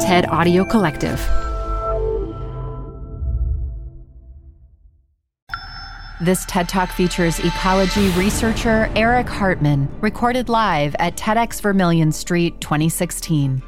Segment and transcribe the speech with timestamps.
[0.00, 1.18] TED Audio Collective.
[6.20, 13.60] This TED Talk features ecology researcher Arik Hartmann, recorded live at TEDx Vermilion Street 2016.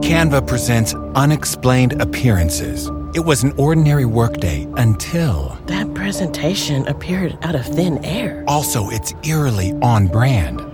[0.00, 2.90] Canva presents Unexplained Appearances.
[3.14, 5.56] It was an ordinary workday until.
[5.66, 8.42] That presentation appeared out of thin air.
[8.48, 10.73] Also, it's eerily on brand.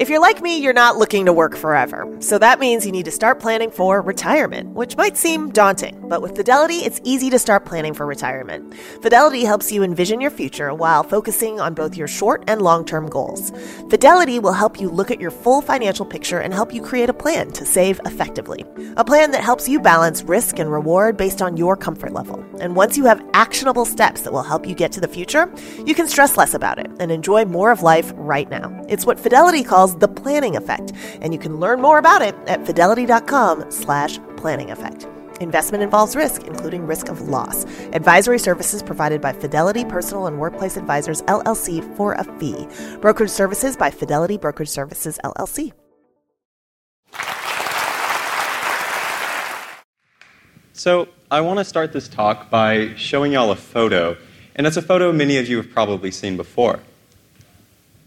[0.00, 2.10] If you're like me, you're not looking to work forever.
[2.20, 6.22] So that means you need to start planning for retirement, which might seem daunting, but
[6.22, 8.74] with Fidelity, it's easy to start planning for retirement.
[9.02, 13.10] Fidelity helps you envision your future while focusing on both your short and long term
[13.10, 13.52] goals.
[13.90, 17.14] Fidelity will help you look at your full financial picture and help you create a
[17.14, 18.64] plan to save effectively.
[18.96, 22.42] A plan that helps you balance risk and reward based on your comfort level.
[22.58, 25.52] And once you have actionable steps that will help you get to the future,
[25.84, 28.74] you can stress less about it and enjoy more of life right now.
[28.88, 32.66] It's what Fidelity calls the planning effect, and you can learn more about it at
[32.66, 35.06] fidelity.com slash planning effect.
[35.40, 37.64] Investment involves risk, including risk of loss.
[37.92, 42.66] Advisory services provided by Fidelity Personal and Workplace Advisors LLC for a fee.
[43.00, 45.72] Brokerage services by Fidelity Brokerage Services LLC.
[50.72, 54.16] So, I want to start this talk by showing y'all a photo,
[54.56, 56.80] and it's a photo many of you have probably seen before.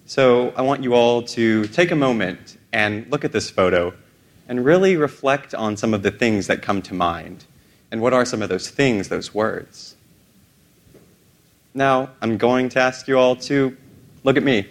[0.06, 3.94] So I want you all to take a moment and look at this photo
[4.50, 7.46] and really reflect on some of the things that come to mind.
[7.90, 9.96] And what are some of those things, those words?
[11.74, 13.78] Now, I'm going to ask you all to
[14.24, 14.68] look at me.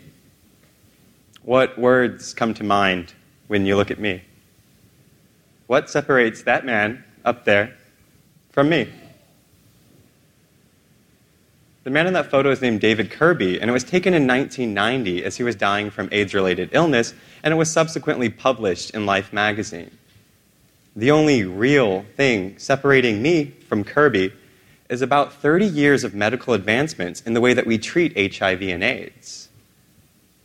[1.43, 3.15] What words come to mind
[3.49, 4.23] when you look at me?
[5.67, 7.75] What separates that man up there
[8.51, 8.89] from me?
[11.85, 15.25] The man in that photo is named David Kirby, and it was taken in 1990
[15.25, 17.13] as he was dying from AIDS related illness,
[17.43, 19.91] and it was subsequently published in Life magazine.
[20.95, 24.33] The only real thing separating me from Kirby
[24.89, 28.85] is about 30 years of medical advancements in the way that we treat HIV and
[28.85, 29.48] AIDS.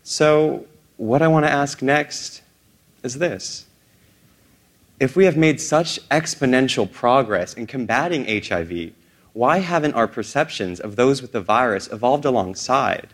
[0.02, 0.66] So,
[0.96, 2.42] what I want to ask next
[3.03, 3.66] is this.
[5.00, 8.94] If we have made such exponential progress in combating HIV,
[9.38, 13.09] why haven't our perceptions of those with the virus evolved alongside?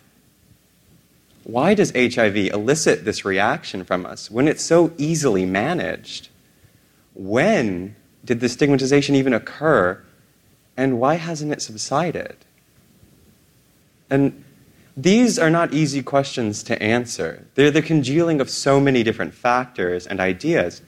[1.44, 6.29] Why does HIV elicit this reaction from us when it's so easily managed?
[7.13, 10.01] When did the stigmatization even occur,
[10.78, 12.38] and why hasn't it subsided?
[14.09, 14.45] And
[14.95, 17.45] these are not easy questions to answer.
[17.56, 20.81] They're the congealing of so many different factors and ideas.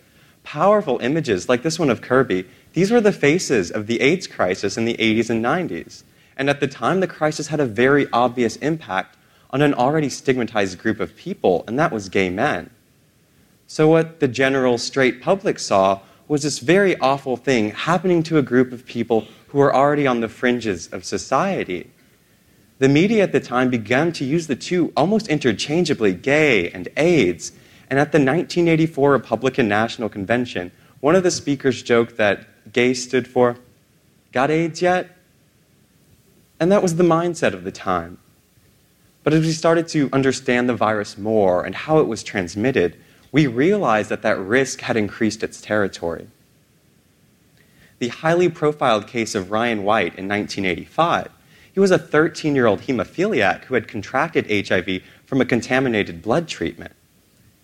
[0.43, 2.45] Powerful images, like this one of Kirby,
[2.75, 6.03] these were the faces of the AIDS crisis in the 80s and 90s.
[6.35, 9.15] And at the time, the crisis had a very obvious impact
[9.51, 12.69] on an already stigmatized group of people, and that was gay men.
[13.65, 18.41] So, what the general straight public saw was this very awful thing happening to a
[18.41, 21.89] group of people who were already on the fringes of society.
[22.79, 27.53] The media at the time began to use the two almost interchangeably, gay and AIDS.
[27.89, 33.27] And at the 1984 Republican National Convention, one of the speakers joked that gay stood
[33.27, 33.57] for
[34.31, 35.17] got AIDS yet?
[36.59, 38.17] And that was the mindset of the time.
[39.23, 42.95] But as we started to understand the virus more and how it was transmitted,
[43.31, 46.27] we realized that that risk had increased its territory.
[47.99, 51.29] The highly profiled case of Ryan White in 1985,
[51.73, 56.47] he was a 13 year old hemophiliac who had contracted HIV from a contaminated blood
[56.47, 56.93] treatment.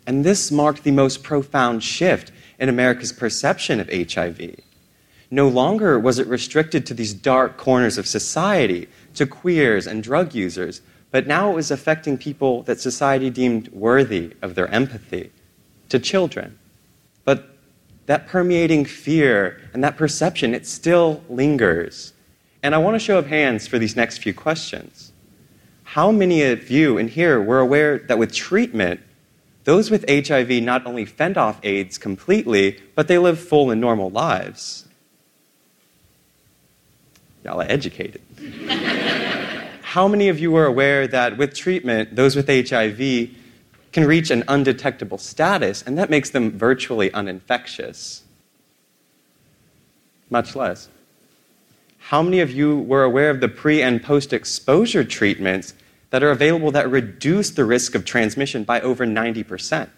[0.07, 4.56] And this marked the most profound shift in America's perception of HIV.
[5.34, 10.36] No longer was it restricted to these dark corners of society, to queers and drug
[10.36, 15.31] users, but now it was affecting people that society deemed worthy of their empathy,
[15.88, 16.60] to children.
[17.24, 17.57] But
[18.07, 22.12] that permeating fear and that perception, it still lingers.
[22.62, 25.13] And I want to show of hands for these next few questions.
[25.83, 29.00] How many of you in here were aware that with treatment,
[29.63, 34.10] those with HIV not only fend off AIDS completely, but they live full and normal
[34.10, 34.88] lives?
[37.44, 38.22] Y'all are educated.
[39.82, 43.30] How many of you are aware that with treatment, those with HIV
[43.92, 48.24] can reach an undetectable status, and that makes them virtually uninfectious?
[50.30, 50.88] Much less.
[51.98, 55.74] How many of you were aware of the pre and post exposure treatments
[56.12, 59.90] that are available that reduce the risk of transmission by over 90%.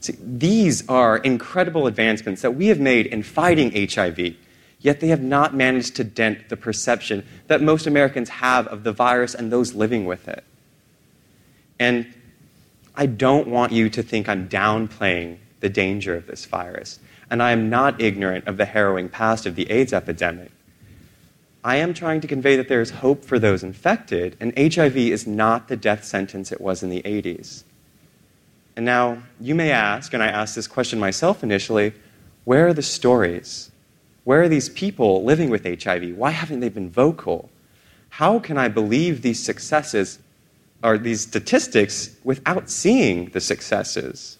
[0.00, 4.34] See, these are incredible advancements that we have made in fighting HIV,
[4.82, 8.92] yet they have not managed to dent the perception that most Americans have of the
[8.92, 10.44] virus and those living with it.
[11.78, 12.12] And
[12.94, 16.98] I don't want you to think I'm downplaying the danger of this virus,
[17.30, 20.50] and I am not ignorant of the harrowing past of the AIDS epidemic.
[21.64, 25.26] I am trying to convey that there is hope for those infected, and HIV is
[25.26, 27.62] not the death sentence it was in the 80s.
[28.74, 31.94] And now, you may ask, and I asked this question myself initially
[32.44, 33.71] where are the stories?
[34.24, 36.16] Where are these people living with HIV?
[36.16, 37.50] Why haven't they been vocal?
[38.10, 40.18] How can I believe these successes
[40.82, 44.38] or these statistics without seeing the successes?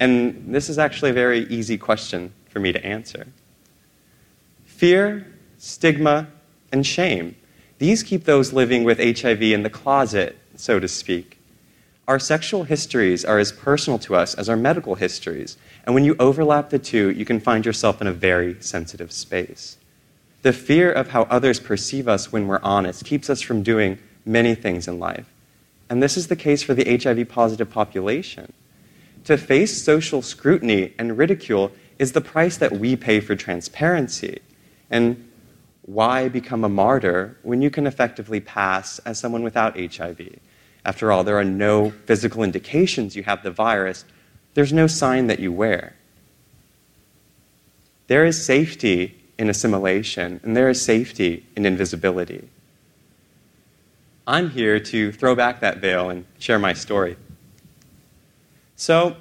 [0.00, 3.26] And this is actually a very easy question for me to answer.
[4.64, 5.26] Fear,
[5.58, 6.28] stigma,
[6.72, 7.36] and shame.
[7.78, 11.38] These keep those living with HIV in the closet, so to speak.
[12.08, 16.16] Our sexual histories are as personal to us as our medical histories, and when you
[16.18, 19.76] overlap the two, you can find yourself in a very sensitive space.
[20.42, 24.56] The fear of how others perceive us when we're honest keeps us from doing many
[24.56, 25.32] things in life.
[25.88, 28.52] And this is the case for the HIV positive population.
[29.24, 31.70] To face social scrutiny and ridicule
[32.00, 34.40] is the price that we pay for transparency.
[34.90, 35.30] And
[35.82, 40.40] why become a martyr when you can effectively pass as someone without HIV?
[40.84, 44.04] After all, there are no physical indications you have the virus.
[44.54, 45.94] There's no sign that you wear.
[48.08, 52.48] There is safety in assimilation, and there is safety in invisibility.
[54.26, 57.16] I'm here to throw back that veil and share my story.
[58.76, 59.16] So,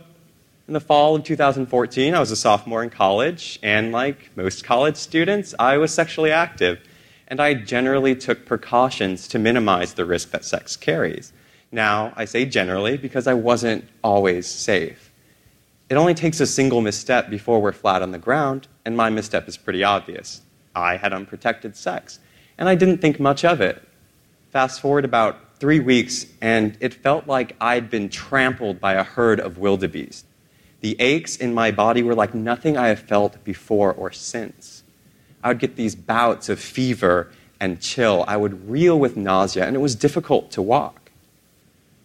[0.67, 4.95] in the fall of 2014, I was a sophomore in college, and like most college
[4.95, 6.79] students, I was sexually active,
[7.27, 11.33] and I generally took precautions to minimize the risk that sex carries.
[11.71, 15.11] Now, I say generally because I wasn't always safe.
[15.89, 19.47] It only takes a single misstep before we're flat on the ground, and my misstep
[19.47, 20.41] is pretty obvious.
[20.75, 22.19] I had unprotected sex,
[22.57, 23.85] and I didn't think much of it.
[24.51, 29.39] Fast forward about three weeks, and it felt like I'd been trampled by a herd
[29.39, 30.25] of wildebeest.
[30.81, 34.83] The aches in my body were like nothing I have felt before or since.
[35.43, 38.25] I would get these bouts of fever and chill.
[38.27, 41.00] I would reel with nausea, and it was difficult to walk.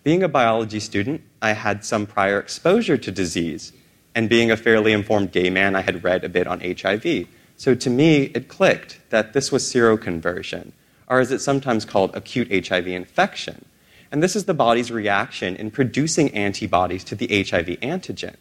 [0.07, 3.73] Being a biology student, I had some prior exposure to disease.
[4.15, 7.27] And being a fairly informed gay man, I had read a bit on HIV.
[7.57, 10.71] So to me, it clicked that this was seroconversion,
[11.09, 13.65] or as it's sometimes called, acute HIV infection.
[14.13, 18.37] And this is the body's reaction in producing antibodies to the HIV antigen.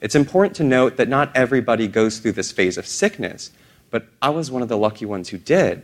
[0.00, 3.50] It's important to note that not everybody goes through this phase of sickness,
[3.90, 5.82] but I was one of the lucky ones who did.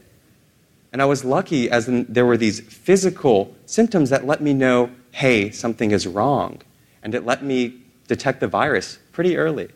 [0.96, 4.90] And I was lucky as in there were these physical symptoms that let me know,
[5.12, 6.62] hey, something is wrong.
[7.02, 9.68] And it let me detect the virus pretty early.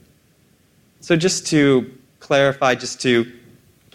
[1.00, 3.30] So, just to clarify, just to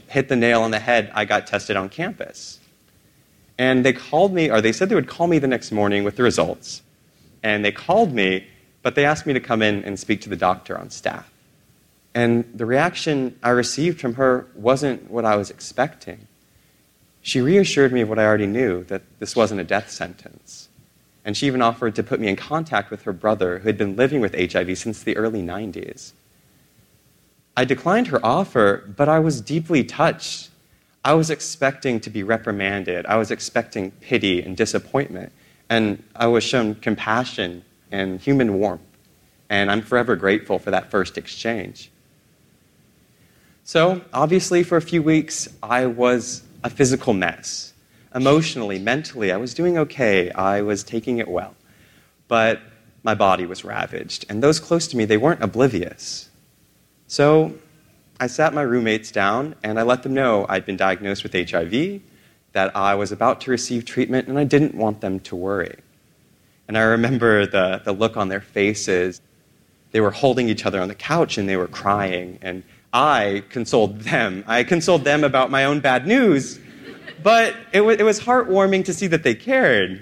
[0.08, 2.60] hit the nail on the head, I got tested on campus.
[3.58, 6.18] And they called me, or they said they would call me the next morning with
[6.18, 6.84] the results.
[7.42, 8.46] And they called me,
[8.84, 11.28] but they asked me to come in and speak to the doctor on staff.
[12.14, 16.28] And the reaction I received from her wasn't what I was expecting
[17.26, 20.70] she reassured me of what I already knew that this wasn't a death sentence.
[21.26, 23.96] And she even offered to put me in contact with her brother, who had been
[23.96, 26.14] living with HIV since the early 90s.
[27.58, 30.52] I declined her offer, but I was deeply touched.
[31.04, 35.32] I was expecting to be reprimanded, I was expecting pity and disappointment,
[35.68, 38.84] and I was shown compassion and human warmth.
[39.50, 41.90] And I'm forever grateful for that first exchange.
[43.64, 47.74] So, obviously, for a few weeks, I was a physical mess.
[48.14, 50.32] Emotionally, mentally, I was doing okay.
[50.32, 51.56] I was taking it well.
[52.28, 52.60] But
[53.04, 54.26] my body was ravaged.
[54.30, 56.28] And those close to me, they weren't oblivious.
[57.06, 57.54] So
[58.20, 62.02] I sat my roommates down and I let them know I'd been diagnosed with HIV,
[62.54, 65.78] that I was about to receive treatment, and I didn't want them to worry.
[66.68, 69.22] And I remember the, the look on their faces.
[69.92, 72.40] They were holding each other on the couch and they were crying.
[72.42, 72.64] And
[72.96, 74.46] I consoled them.
[74.48, 76.62] I consoled them about my own bad news,
[77.22, 80.02] but it, w- it was heartwarming to see that they cared.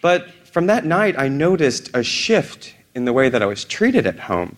[0.00, 4.06] But from that night, I noticed a shift in the way that I was treated
[4.06, 4.56] at home.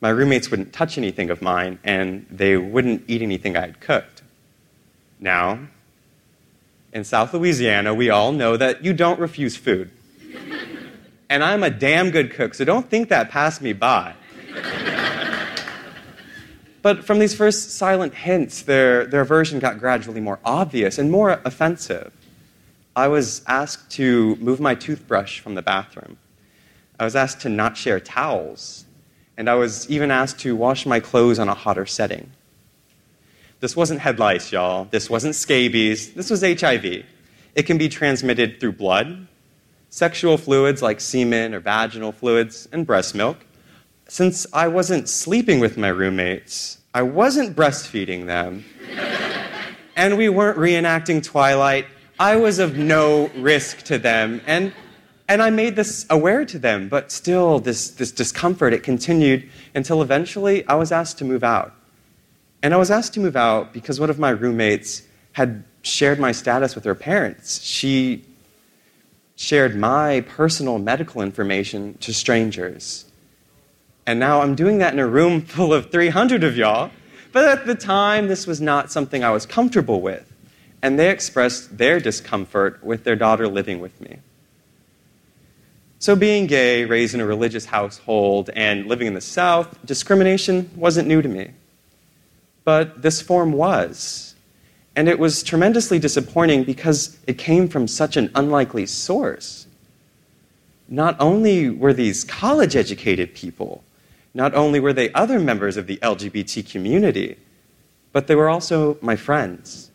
[0.00, 4.22] My roommates wouldn't touch anything of mine, and they wouldn't eat anything I had cooked.
[5.18, 5.58] Now,
[6.94, 9.90] in South Louisiana, we all know that you don't refuse food.
[11.28, 14.14] And I'm a damn good cook, so don't think that passed me by.
[16.82, 21.40] But from these first silent hints, their, their aversion got gradually more obvious and more
[21.44, 22.12] offensive.
[22.96, 26.18] I was asked to move my toothbrush from the bathroom.
[26.98, 28.84] I was asked to not share towels.
[29.36, 32.30] And I was even asked to wash my clothes on a hotter setting.
[33.60, 34.86] This wasn't head lice, y'all.
[34.90, 36.14] This wasn't scabies.
[36.14, 37.04] This was HIV.
[37.54, 39.26] It can be transmitted through blood,
[39.88, 43.38] sexual fluids like semen or vaginal fluids, and breast milk.
[44.10, 48.64] Since I wasn't sleeping with my roommates, I wasn't breastfeeding them,
[49.94, 51.86] and we weren't reenacting Twilight,
[52.18, 54.40] I was of no risk to them.
[54.48, 54.72] And,
[55.28, 60.02] and I made this aware to them, but still, this, this discomfort, it continued until
[60.02, 61.72] eventually I was asked to move out.
[62.64, 65.02] And I was asked to move out because one of my roommates
[65.34, 67.62] had shared my status with her parents.
[67.62, 68.24] She
[69.36, 73.04] shared my personal medical information to strangers.
[74.10, 76.90] And now I'm doing that in a room full of 300 of y'all.
[77.30, 80.26] But at the time, this was not something I was comfortable with.
[80.82, 84.16] And they expressed their discomfort with their daughter living with me.
[86.00, 91.06] So, being gay, raised in a religious household, and living in the South, discrimination wasn't
[91.06, 91.52] new to me.
[92.64, 94.34] But this form was.
[94.96, 99.68] And it was tremendously disappointing because it came from such an unlikely source.
[100.88, 103.84] Not only were these college educated people,
[104.34, 107.36] not only were they other members of the LGBT community,
[108.12, 109.90] but they were also my friends.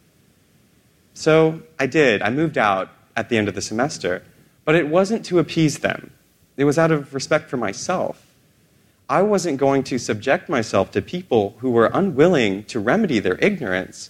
[1.13, 2.21] So I did.
[2.21, 4.23] I moved out at the end of the semester,
[4.65, 6.11] but it wasn't to appease them,
[6.57, 8.21] it was out of respect for myself.
[9.07, 14.09] I wasn't going to subject myself to people who were unwilling to remedy their ignorance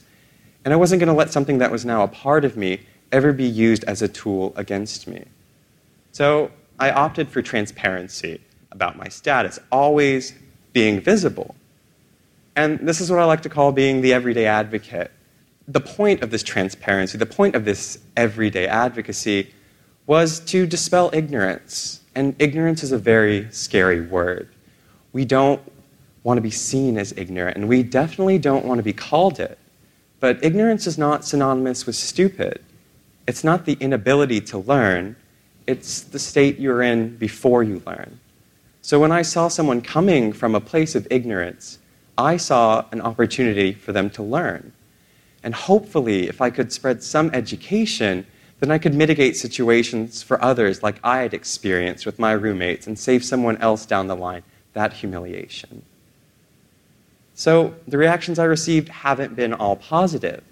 [0.65, 3.32] and I wasn't going to let something that was now a part of me ever
[3.32, 5.25] be used as a tool against me.
[6.12, 8.41] So I opted for transparency
[8.75, 10.34] about my status, always
[10.74, 11.55] being visible.
[12.55, 15.12] And this is what I like to call being the everyday advocate.
[15.67, 19.53] The point of this transparency, the point of this everyday advocacy,
[20.05, 22.01] was to dispel ignorance.
[22.13, 24.50] And ignorance is a very scary word.
[25.12, 25.62] We don't
[26.24, 29.58] want to be seen as ignorant, and we definitely don't want to be called it.
[30.20, 32.63] But ignorance is not synonymous with stupid.
[33.27, 35.15] It's not the inability to learn,
[35.67, 38.20] it's the state you're in before you learn.
[38.86, 41.80] So when I saw someone coming from a place of ignorance,
[42.20, 44.74] I saw an opportunity for them to learn.
[45.42, 48.27] And hopefully, if I could spread some education,
[48.60, 53.00] then I could mitigate situations for others like I had experienced with my roommates and
[53.00, 55.82] save someone else down the line that humiliation.
[57.34, 60.44] So the reactions I received haven't been all positive.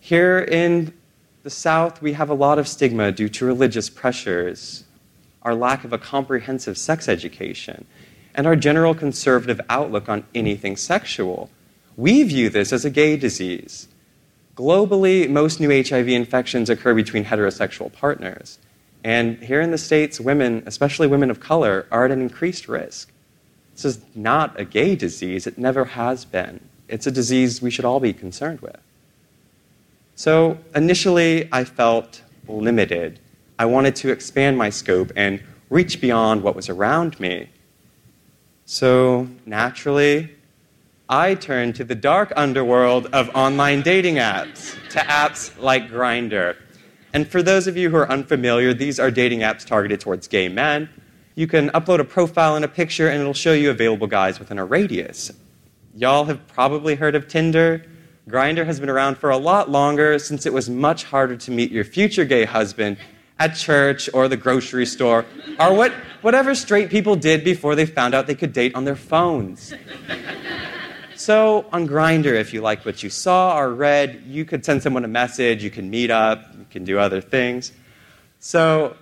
[0.00, 0.92] Here in
[1.44, 4.83] the South, we have a lot of stigma due to religious pressures,
[5.44, 7.86] our lack of a comprehensive sex education,
[8.34, 11.50] and our general conservative outlook on anything sexual.
[11.96, 13.88] We view this as a gay disease.
[14.56, 18.58] Globally, most new HIV infections occur between heterosexual partners.
[19.04, 23.12] And here in the States, women, especially women of color, are at an increased risk.
[23.74, 25.46] This is not a gay disease.
[25.46, 26.60] It never has been.
[26.88, 28.78] It's a disease we should all be concerned with.
[30.14, 33.18] So initially, I felt limited.
[33.58, 37.48] I wanted to expand my scope and reach beyond what was around me.
[38.64, 40.34] So naturally,
[41.08, 46.56] I turned to the dark underworld of online dating apps, to apps like Grindr.
[47.12, 50.48] And for those of you who are unfamiliar, these are dating apps targeted towards gay
[50.48, 50.88] men
[51.34, 54.58] you can upload a profile and a picture, and it'll show you available guys within
[54.58, 55.32] a radius.
[55.96, 57.84] Y'all have probably heard of Tinder.
[58.28, 61.70] Grindr has been around for a lot longer since it was much harder to meet
[61.70, 62.96] your future gay husband
[63.38, 65.24] at church or the grocery store
[65.58, 68.96] or what, whatever straight people did before they found out they could date on their
[68.96, 69.74] phones.
[71.16, 75.04] so, on Grindr, if you liked what you saw or read, you could send someone
[75.04, 77.72] a message, you can meet up, you can do other things.
[78.38, 78.96] So,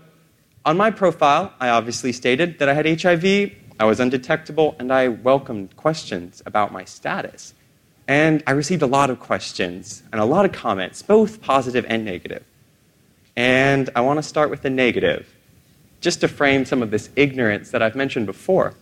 [0.64, 5.08] on my profile, I obviously stated that I had HIV, I was undetectable, and I
[5.08, 7.52] welcomed questions about my status.
[8.06, 12.04] And I received a lot of questions and a lot of comments, both positive and
[12.04, 12.44] negative.
[13.36, 15.28] And I want to start with the negative,
[16.00, 18.74] just to frame some of this ignorance that I've mentioned before.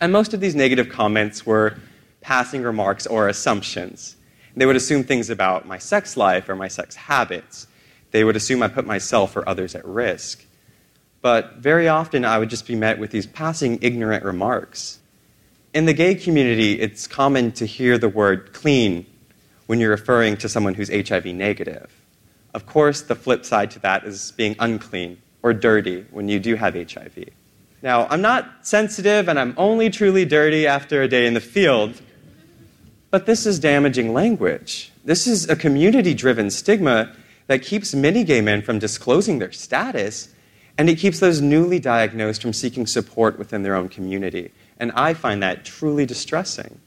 [0.00, 1.76] And most of these negative comments were
[2.20, 4.16] passing remarks or assumptions.
[4.56, 7.66] They would assume things about my sex life or my sex habits.
[8.12, 10.44] They would assume I put myself or others at risk
[11.24, 14.98] but very often I would just be met with these passing ignorant remarks.
[15.72, 19.06] In the gay community, it's common to hear the word clean
[19.64, 21.90] when you're referring to someone who's HIV negative.
[22.54, 26.54] Of course, the flip side to that is being unclean or dirty when you do
[26.54, 27.28] have HIV.
[27.82, 32.00] Now, I'm not sensitive and I'm only truly dirty after a day in the field,
[33.10, 34.92] but this is damaging language.
[35.04, 37.12] This is a community driven stigma
[37.46, 40.30] that keeps many gay men from disclosing their status,
[40.78, 44.50] and it keeps those newly diagnosed from seeking support within their own community.
[44.78, 46.80] And I find that truly distressing.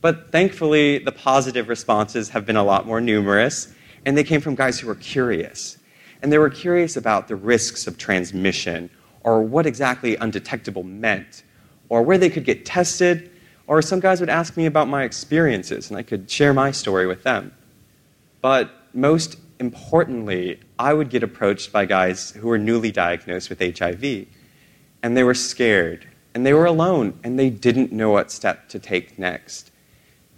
[0.00, 3.72] But thankfully, the positive responses have been a lot more numerous,
[4.04, 5.78] and they came from guys who were curious.
[6.22, 8.90] And they were curious about the risks of transmission
[9.22, 11.42] or what exactly undetectable meant,
[11.88, 13.30] or where they could get tested,
[13.66, 17.06] or some guys would ask me about my experiences, and I could share my story
[17.06, 17.52] with them.
[18.40, 24.26] But most importantly, I would get approached by guys who were newly diagnosed with HIV,
[25.02, 28.78] and they were scared, and they were alone, and they didn't know what step to
[28.78, 29.70] take next.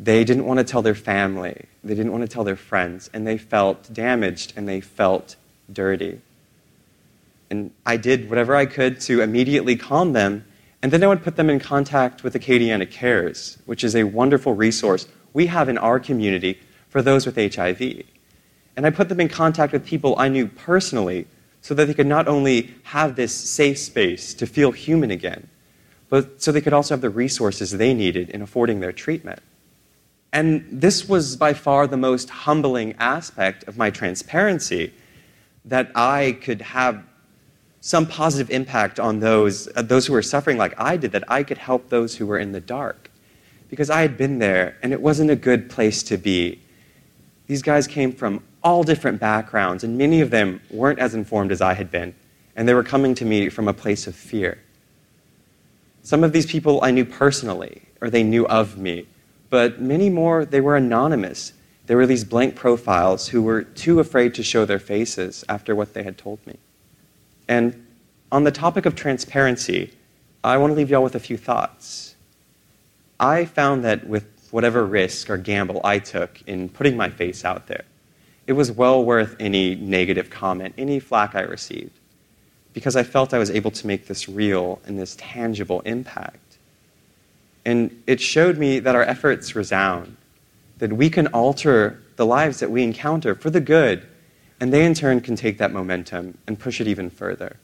[0.02, 3.26] They didn't want to tell their family, they didn't want to tell their friends, and
[3.26, 5.36] they felt damaged and they felt
[5.70, 6.22] dirty.
[7.50, 10.46] And I did whatever I could to immediately calm them.
[10.82, 14.54] And then I would put them in contact with Acadiana Cares, which is a wonderful
[14.54, 18.04] resource we have in our community for those with HIV.
[18.76, 21.26] And I put them in contact with people I knew personally
[21.60, 25.48] so that they could not only have this safe space to feel human again,
[26.08, 29.40] but so they could also have the resources they needed in affording their treatment.
[30.32, 34.92] And this was by far the most humbling aspect of my transparency
[35.64, 37.02] that I could have
[37.80, 41.42] some positive impact on those, uh, those who were suffering like I did, that I
[41.42, 43.10] could help those who were in the dark.
[43.68, 46.60] Because I had been there, and it wasn't a good place to be.
[47.46, 51.60] These guys came from all different backgrounds, and many of them weren't as informed as
[51.60, 52.14] I had been,
[52.54, 54.58] and they were coming to me from a place of fear.
[56.02, 59.06] Some of these people I knew personally, or they knew of me,
[59.50, 61.52] but many more, they were anonymous.
[61.86, 65.92] There were these blank profiles who were too afraid to show their faces after what
[65.92, 66.56] they had told me.
[67.48, 67.86] And
[68.30, 69.92] on the topic of transparency,
[70.44, 72.14] I want to leave y'all with a few thoughts.
[73.18, 77.66] I found that with whatever risk or gamble I took in putting my face out
[77.66, 77.84] there,
[78.46, 81.98] it was well worth any negative comment, any flack I received,
[82.72, 86.49] because I felt I was able to make this real and this tangible impact.
[87.64, 90.16] And it showed me that our efforts resound,
[90.78, 94.06] that we can alter the lives that we encounter for the good
[94.60, 97.56] and they, in turn, can take that momentum and push it even further.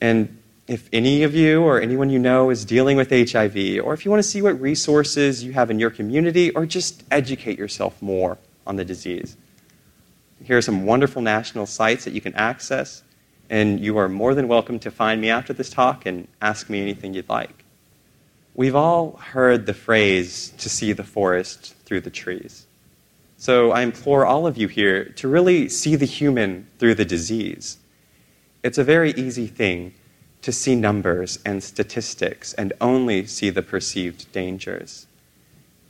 [0.00, 4.04] And if any of you or anyone you know is dealing with HIV, or if
[4.04, 8.00] you want to see what resources you have in your community, or just educate yourself
[8.00, 9.36] more on the disease,
[10.44, 13.02] here are some wonderful national sites that you can access.
[13.50, 16.80] And you are more than welcome to find me after this talk and ask me
[16.80, 17.64] anything you'd like.
[18.60, 22.66] We've all heard the phrase to see the forest through the trees.
[23.38, 27.78] So I implore all of you here to really see the human through the disease.
[28.62, 29.94] It's a very easy thing
[30.42, 35.06] to see numbers and statistics and only see the perceived dangers.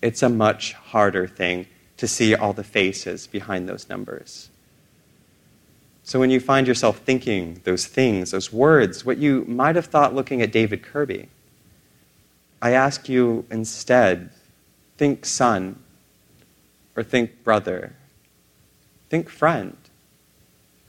[0.00, 4.48] It's a much harder thing to see all the faces behind those numbers.
[6.04, 10.14] So when you find yourself thinking those things, those words, what you might have thought
[10.14, 11.30] looking at David Kirby,
[12.62, 14.30] I ask you instead
[14.96, 15.82] think son
[16.94, 17.94] or think brother.
[19.08, 19.76] Think friend.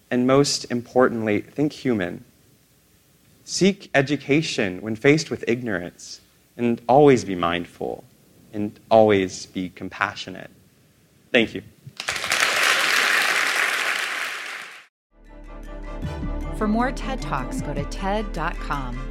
[0.09, 2.25] And most importantly, think human.
[3.45, 6.19] Seek education when faced with ignorance,
[6.57, 8.03] and always be mindful,
[8.53, 10.51] and always be compassionate.
[11.31, 11.63] Thank you.
[16.57, 19.10] For more TED Talks, go to TED.com.